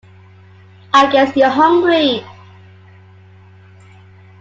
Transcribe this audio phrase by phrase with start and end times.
[0.99, 2.25] I guess you’re hungry.